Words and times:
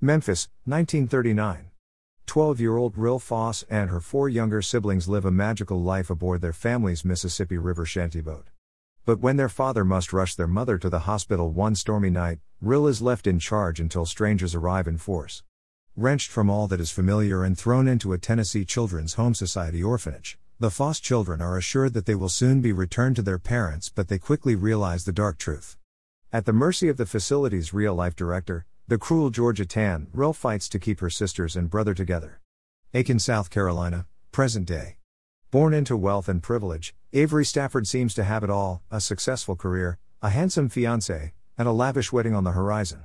Memphis, 0.00 0.48
1939. 0.64 1.72
12 2.26 2.60
year 2.60 2.76
old 2.76 2.96
Rill 2.96 3.18
Foss 3.18 3.64
and 3.68 3.90
her 3.90 3.98
four 3.98 4.28
younger 4.28 4.62
siblings 4.62 5.08
live 5.08 5.24
a 5.24 5.32
magical 5.32 5.82
life 5.82 6.08
aboard 6.08 6.40
their 6.40 6.52
family's 6.52 7.04
Mississippi 7.04 7.58
River 7.58 7.84
shantyboat. 7.84 8.46
But 9.04 9.18
when 9.18 9.36
their 9.36 9.48
father 9.48 9.84
must 9.84 10.12
rush 10.12 10.36
their 10.36 10.46
mother 10.46 10.78
to 10.78 10.88
the 10.88 11.00
hospital 11.00 11.50
one 11.50 11.74
stormy 11.74 12.10
night, 12.10 12.38
Rill 12.60 12.86
is 12.86 13.02
left 13.02 13.26
in 13.26 13.40
charge 13.40 13.80
until 13.80 14.06
strangers 14.06 14.54
arrive 14.54 14.86
in 14.86 14.98
force. 14.98 15.42
Wrenched 15.96 16.30
from 16.30 16.48
all 16.48 16.68
that 16.68 16.80
is 16.80 16.92
familiar 16.92 17.42
and 17.42 17.58
thrown 17.58 17.88
into 17.88 18.12
a 18.12 18.18
Tennessee 18.18 18.64
Children's 18.64 19.14
Home 19.14 19.34
Society 19.34 19.82
orphanage, 19.82 20.38
the 20.60 20.70
Foss 20.70 21.00
children 21.00 21.42
are 21.42 21.58
assured 21.58 21.92
that 21.94 22.06
they 22.06 22.14
will 22.14 22.28
soon 22.28 22.60
be 22.60 22.70
returned 22.70 23.16
to 23.16 23.22
their 23.22 23.40
parents, 23.40 23.88
but 23.92 24.06
they 24.06 24.18
quickly 24.18 24.54
realize 24.54 25.06
the 25.06 25.12
dark 25.12 25.38
truth. 25.38 25.76
At 26.32 26.44
the 26.44 26.52
mercy 26.52 26.88
of 26.88 26.98
the 26.98 27.06
facility's 27.06 27.74
real 27.74 27.96
life 27.96 28.14
director, 28.14 28.64
the 28.88 28.96
cruel 28.96 29.28
Georgia 29.28 29.66
Tann, 29.66 30.06
Rill 30.14 30.32
fights 30.32 30.66
to 30.70 30.78
keep 30.78 31.00
her 31.00 31.10
sisters 31.10 31.56
and 31.56 31.68
brother 31.68 31.92
together. 31.92 32.40
Aiken, 32.94 33.18
South 33.18 33.50
Carolina, 33.50 34.06
present 34.32 34.64
day. 34.64 34.96
Born 35.50 35.74
into 35.74 35.94
wealth 35.94 36.26
and 36.26 36.42
privilege, 36.42 36.94
Avery 37.12 37.44
Stafford 37.44 37.86
seems 37.86 38.14
to 38.14 38.24
have 38.24 38.42
it 38.42 38.48
all 38.48 38.82
a 38.90 38.98
successful 38.98 39.56
career, 39.56 39.98
a 40.22 40.30
handsome 40.30 40.70
fiance, 40.70 41.34
and 41.58 41.68
a 41.68 41.72
lavish 41.72 42.12
wedding 42.12 42.34
on 42.34 42.44
the 42.44 42.52
horizon. 42.52 43.04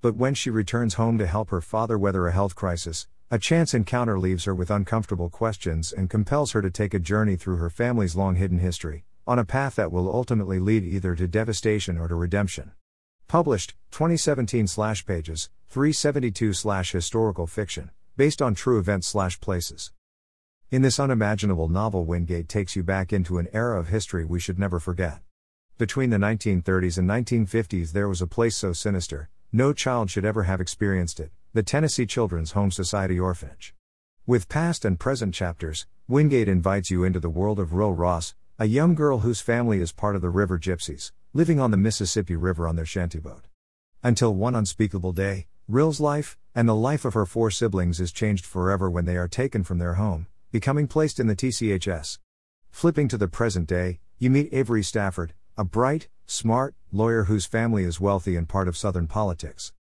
But 0.00 0.16
when 0.16 0.32
she 0.32 0.48
returns 0.48 0.94
home 0.94 1.18
to 1.18 1.26
help 1.26 1.50
her 1.50 1.60
father 1.60 1.98
weather 1.98 2.26
a 2.26 2.32
health 2.32 2.54
crisis, 2.54 3.06
a 3.30 3.38
chance 3.38 3.74
encounter 3.74 4.18
leaves 4.18 4.44
her 4.44 4.54
with 4.54 4.70
uncomfortable 4.70 5.28
questions 5.28 5.92
and 5.92 6.08
compels 6.08 6.52
her 6.52 6.62
to 6.62 6.70
take 6.70 6.94
a 6.94 6.98
journey 6.98 7.36
through 7.36 7.56
her 7.56 7.68
family's 7.68 8.16
long 8.16 8.36
hidden 8.36 8.60
history, 8.60 9.04
on 9.26 9.38
a 9.38 9.44
path 9.44 9.74
that 9.74 9.92
will 9.92 10.10
ultimately 10.10 10.58
lead 10.58 10.84
either 10.84 11.14
to 11.14 11.28
devastation 11.28 11.98
or 11.98 12.08
to 12.08 12.14
redemption. 12.14 12.72
Published, 13.28 13.74
2017 13.90 14.66
slash 14.66 15.04
pages, 15.04 15.50
372 15.68 16.54
slash 16.54 16.92
historical 16.92 17.46
fiction, 17.46 17.90
based 18.16 18.40
on 18.40 18.54
true 18.54 18.78
events 18.78 19.06
slash 19.06 19.38
places. 19.38 19.92
In 20.70 20.80
this 20.80 20.98
unimaginable 20.98 21.68
novel, 21.68 22.06
Wingate 22.06 22.48
takes 22.48 22.74
you 22.74 22.82
back 22.82 23.12
into 23.12 23.36
an 23.36 23.48
era 23.52 23.78
of 23.78 23.88
history 23.88 24.24
we 24.24 24.40
should 24.40 24.58
never 24.58 24.80
forget. 24.80 25.18
Between 25.76 26.08
the 26.08 26.16
1930s 26.16 26.96
and 26.96 27.06
1950s, 27.06 27.92
there 27.92 28.08
was 28.08 28.22
a 28.22 28.26
place 28.26 28.56
so 28.56 28.72
sinister, 28.72 29.28
no 29.52 29.74
child 29.74 30.08
should 30.08 30.24
ever 30.24 30.44
have 30.44 30.62
experienced 30.62 31.20
it 31.20 31.30
the 31.52 31.62
Tennessee 31.62 32.06
Children's 32.06 32.52
Home 32.52 32.70
Society 32.70 33.20
Orphanage. 33.20 33.74
With 34.26 34.48
past 34.48 34.86
and 34.86 34.98
present 34.98 35.34
chapters, 35.34 35.86
Wingate 36.08 36.48
invites 36.48 36.90
you 36.90 37.04
into 37.04 37.20
the 37.20 37.28
world 37.28 37.58
of 37.58 37.74
Rill 37.74 37.92
Ross, 37.92 38.34
a 38.60 38.66
young 38.66 38.92
girl 38.96 39.20
whose 39.20 39.40
family 39.40 39.80
is 39.80 39.92
part 39.92 40.16
of 40.16 40.20
the 40.20 40.28
River 40.28 40.58
Gypsies, 40.58 41.12
living 41.32 41.60
on 41.60 41.70
the 41.70 41.76
Mississippi 41.76 42.34
River 42.34 42.66
on 42.66 42.74
their 42.74 42.84
shantyboat. 42.84 43.46
Until 44.02 44.34
one 44.34 44.56
unspeakable 44.56 45.12
day, 45.12 45.46
Rill's 45.68 46.00
life, 46.00 46.36
and 46.56 46.68
the 46.68 46.74
life 46.74 47.04
of 47.04 47.14
her 47.14 47.24
four 47.24 47.52
siblings 47.52 48.00
is 48.00 48.10
changed 48.10 48.44
forever 48.44 48.90
when 48.90 49.04
they 49.04 49.16
are 49.16 49.28
taken 49.28 49.62
from 49.62 49.78
their 49.78 49.94
home, 49.94 50.26
becoming 50.50 50.88
placed 50.88 51.20
in 51.20 51.28
the 51.28 51.36
TCHS. 51.36 52.18
Flipping 52.68 53.06
to 53.06 53.16
the 53.16 53.28
present 53.28 53.68
day, 53.68 54.00
you 54.18 54.28
meet 54.28 54.52
Avery 54.52 54.82
Stafford, 54.82 55.34
a 55.56 55.62
bright, 55.62 56.08
smart 56.26 56.74
lawyer 56.90 57.24
whose 57.24 57.46
family 57.46 57.84
is 57.84 58.00
wealthy 58.00 58.34
and 58.34 58.48
part 58.48 58.66
of 58.66 58.76
Southern 58.76 59.06
politics. 59.06 59.72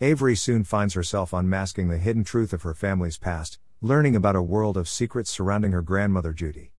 Avery 0.00 0.36
soon 0.36 0.64
finds 0.64 0.94
herself 0.94 1.34
unmasking 1.34 1.88
the 1.88 1.98
hidden 1.98 2.24
truth 2.24 2.54
of 2.54 2.62
her 2.62 2.72
family's 2.72 3.18
past, 3.18 3.58
learning 3.82 4.16
about 4.16 4.36
a 4.36 4.40
world 4.40 4.78
of 4.78 4.88
secrets 4.88 5.28
surrounding 5.28 5.72
her 5.72 5.82
grandmother 5.82 6.32
Judy. 6.32 6.72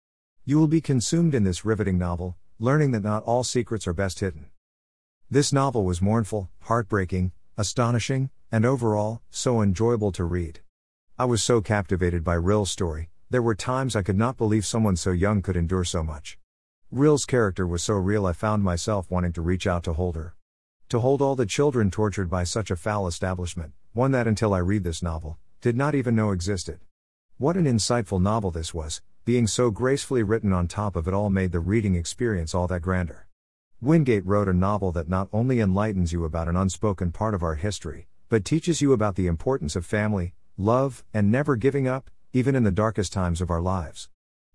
You 0.45 0.59
will 0.59 0.67
be 0.67 0.81
consumed 0.81 1.33
in 1.33 1.45
this 1.45 1.63
riveting 1.63 1.97
novel, 1.97 2.35
learning 2.59 2.91
that 2.91 3.03
not 3.03 3.23
all 3.23 3.45
secrets 3.45 3.87
are 3.87 3.93
best 3.93 4.19
hidden. 4.19 4.47
This 5.31 5.53
novel 5.53 5.85
was 5.85 6.01
mournful, 6.01 6.49
heartbreaking, 6.63 7.31
astonishing, 7.55 8.29
and 8.51 8.65
overall, 8.65 9.21
so 9.29 9.61
enjoyable 9.61 10.11
to 10.11 10.25
read. 10.25 10.59
I 11.17 11.23
was 11.23 11.41
so 11.41 11.61
captivated 11.61 12.25
by 12.25 12.33
Rill's 12.33 12.69
story, 12.69 13.09
there 13.29 13.41
were 13.41 13.55
times 13.55 13.95
I 13.95 14.01
could 14.01 14.17
not 14.17 14.35
believe 14.35 14.65
someone 14.65 14.97
so 14.97 15.11
young 15.11 15.41
could 15.41 15.55
endure 15.55 15.85
so 15.85 16.03
much. 16.03 16.37
Rill's 16.91 17.23
character 17.23 17.65
was 17.65 17.81
so 17.81 17.93
real 17.93 18.25
I 18.25 18.33
found 18.33 18.63
myself 18.63 19.09
wanting 19.09 19.31
to 19.33 19.41
reach 19.41 19.65
out 19.65 19.85
to 19.85 19.93
hold 19.93 20.17
her. 20.17 20.35
To 20.89 20.99
hold 20.99 21.21
all 21.21 21.37
the 21.37 21.45
children 21.45 21.89
tortured 21.89 22.29
by 22.29 22.43
such 22.43 22.69
a 22.69 22.75
foul 22.75 23.07
establishment, 23.07 23.71
one 23.93 24.11
that 24.11 24.27
until 24.27 24.53
I 24.53 24.57
read 24.57 24.83
this 24.83 25.01
novel, 25.01 25.37
did 25.61 25.77
not 25.77 25.95
even 25.95 26.17
know 26.17 26.31
existed. 26.31 26.81
What 27.37 27.55
an 27.55 27.63
insightful 27.63 28.21
novel 28.21 28.51
this 28.51 28.73
was, 28.73 29.01
being 29.25 29.47
so 29.47 29.71
gracefully 29.71 30.21
written 30.21 30.51
on 30.51 30.67
top 30.67 30.97
of 30.97 31.07
it 31.07 31.13
all 31.13 31.29
made 31.29 31.53
the 31.53 31.59
reading 31.61 31.95
experience 31.95 32.53
all 32.53 32.67
that 32.67 32.81
grander. 32.81 33.25
Wingate 33.79 34.25
wrote 34.25 34.49
a 34.49 34.53
novel 34.53 34.91
that 34.91 35.07
not 35.07 35.29
only 35.31 35.61
enlightens 35.61 36.11
you 36.11 36.25
about 36.25 36.49
an 36.49 36.57
unspoken 36.57 37.09
part 37.09 37.33
of 37.33 37.41
our 37.41 37.55
history, 37.55 38.07
but 38.27 38.43
teaches 38.43 38.81
you 38.81 38.91
about 38.91 39.15
the 39.15 39.27
importance 39.27 39.77
of 39.77 39.85
family, 39.85 40.33
love, 40.57 41.05
and 41.13 41.31
never 41.31 41.55
giving 41.55 41.87
up, 41.87 42.09
even 42.33 42.53
in 42.53 42.63
the 42.63 42.71
darkest 42.71 43.13
times 43.13 43.39
of 43.39 43.49
our 43.49 43.61
lives. 43.61 44.09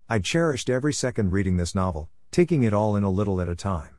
I 0.07 0.19
cherished 0.19 0.69
every 0.69 0.93
second 0.93 1.31
reading 1.31 1.57
this 1.57 1.73
novel, 1.73 2.07
taking 2.29 2.61
it 2.61 2.73
all 2.73 2.95
in 2.95 3.03
a 3.03 3.09
little 3.09 3.41
at 3.41 3.49
a 3.49 3.55
time. 3.55 3.95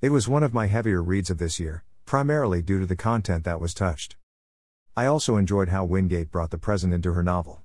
It 0.00 0.10
was 0.10 0.26
one 0.26 0.42
of 0.42 0.52
my 0.52 0.66
heavier 0.66 1.00
reads 1.00 1.30
of 1.30 1.38
this 1.38 1.60
year, 1.60 1.84
primarily 2.06 2.60
due 2.60 2.80
to 2.80 2.86
the 2.86 2.96
content 2.96 3.44
that 3.44 3.60
was 3.60 3.72
touched. 3.72 4.16
I 4.96 5.06
also 5.06 5.36
enjoyed 5.36 5.68
how 5.68 5.84
Wingate 5.84 6.32
brought 6.32 6.50
the 6.50 6.58
present 6.58 6.92
into 6.92 7.12
her 7.12 7.22
novel 7.22 7.62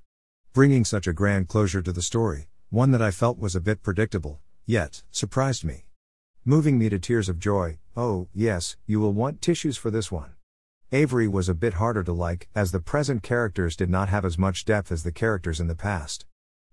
bringing 0.54 0.84
such 0.84 1.08
a 1.08 1.12
grand 1.12 1.48
closure 1.48 1.82
to 1.82 1.90
the 1.90 2.00
story, 2.00 2.46
one 2.70 2.92
that 2.92 3.02
I 3.02 3.10
felt 3.10 3.40
was 3.40 3.56
a 3.56 3.60
bit 3.60 3.82
predictable, 3.82 4.38
yet, 4.64 5.02
surprised 5.10 5.64
me. 5.64 5.86
Moving 6.44 6.78
me 6.78 6.88
to 6.90 6.98
tears 7.00 7.28
of 7.28 7.40
joy, 7.40 7.78
oh, 7.96 8.28
yes, 8.32 8.76
you 8.86 9.00
will 9.00 9.12
want 9.12 9.42
tissues 9.42 9.76
for 9.76 9.90
this 9.90 10.12
one. 10.12 10.34
Avery 10.92 11.26
was 11.26 11.48
a 11.48 11.54
bit 11.54 11.74
harder 11.74 12.04
to 12.04 12.12
like, 12.12 12.48
as 12.54 12.70
the 12.70 12.78
present 12.78 13.24
characters 13.24 13.74
did 13.74 13.90
not 13.90 14.10
have 14.10 14.24
as 14.24 14.38
much 14.38 14.64
depth 14.64 14.92
as 14.92 15.02
the 15.02 15.10
characters 15.10 15.58
in 15.58 15.66
the 15.66 15.74
past. 15.74 16.24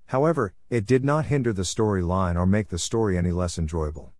However, 0.05 0.53
it 0.69 0.85
did 0.85 1.03
not 1.03 1.25
hinder 1.25 1.51
the 1.51 1.63
storyline 1.63 2.35
or 2.35 2.45
make 2.45 2.69
the 2.69 2.77
story 2.77 3.17
any 3.17 3.31
less 3.31 3.57
enjoyable. 3.57 4.13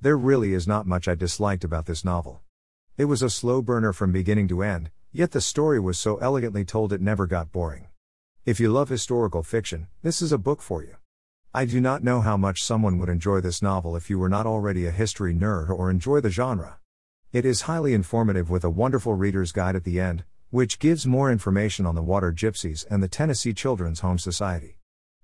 There 0.00 0.18
really 0.18 0.54
is 0.54 0.66
not 0.66 0.88
much 0.88 1.06
I 1.06 1.14
disliked 1.14 1.62
about 1.62 1.86
this 1.86 2.04
novel. 2.04 2.42
It 2.96 3.04
was 3.04 3.22
a 3.22 3.30
slow 3.30 3.62
burner 3.62 3.92
from 3.92 4.10
beginning 4.10 4.48
to 4.48 4.64
end, 4.64 4.90
yet 5.12 5.30
the 5.30 5.40
story 5.40 5.78
was 5.78 6.00
so 6.00 6.16
elegantly 6.16 6.64
told 6.64 6.92
it 6.92 7.00
never 7.00 7.28
got 7.28 7.52
boring. 7.52 7.86
If 8.46 8.60
you 8.60 8.70
love 8.70 8.90
historical 8.90 9.42
fiction, 9.42 9.86
this 10.02 10.20
is 10.20 10.30
a 10.30 10.36
book 10.36 10.60
for 10.60 10.82
you. 10.82 10.96
I 11.54 11.64
do 11.64 11.80
not 11.80 12.04
know 12.04 12.20
how 12.20 12.36
much 12.36 12.62
someone 12.62 12.98
would 12.98 13.08
enjoy 13.08 13.40
this 13.40 13.62
novel 13.62 13.96
if 13.96 14.10
you 14.10 14.18
were 14.18 14.28
not 14.28 14.44
already 14.44 14.84
a 14.84 14.90
history 14.90 15.34
nerd 15.34 15.70
or 15.70 15.90
enjoy 15.90 16.20
the 16.20 16.28
genre. 16.28 16.78
It 17.32 17.46
is 17.46 17.62
highly 17.62 17.94
informative 17.94 18.50
with 18.50 18.62
a 18.62 18.68
wonderful 18.68 19.14
reader's 19.14 19.50
guide 19.50 19.76
at 19.76 19.84
the 19.84 19.98
end, 19.98 20.24
which 20.50 20.78
gives 20.78 21.06
more 21.06 21.32
information 21.32 21.86
on 21.86 21.94
the 21.94 22.02
Water 22.02 22.34
Gypsies 22.34 22.84
and 22.90 23.02
the 23.02 23.08
Tennessee 23.08 23.54
Children's 23.54 24.00
Home 24.00 24.18
Society. 24.18 24.76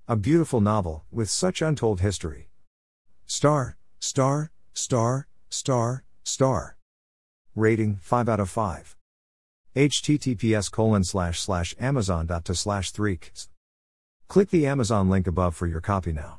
A 0.08 0.16
beautiful 0.16 0.62
novel, 0.62 1.04
with 1.10 1.28
such 1.28 1.60
untold 1.60 2.00
history. 2.00 2.48
Star, 3.26 3.76
star, 3.98 4.50
star, 4.72 5.28
star, 5.50 6.04
star. 6.24 6.78
Rating 7.54 7.98
5 8.00 8.30
out 8.30 8.40
of 8.40 8.48
5 8.48 8.96
https 9.74 10.70
colon 10.70 11.04
slash 11.04 11.40
slash 11.40 11.74
amazon.to 11.78 12.54
slash 12.54 12.90
3 12.90 13.18
Click 14.30 14.50
the 14.50 14.64
Amazon 14.64 15.10
link 15.10 15.26
above 15.26 15.56
for 15.56 15.66
your 15.66 15.80
copy 15.80 16.12
now. 16.12 16.38